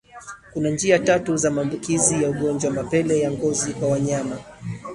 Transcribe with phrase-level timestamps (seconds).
[0.53, 4.37] Kuna njia tatu za maambukizi ya ungojwa wa mapele ya ngozi kwa wanyama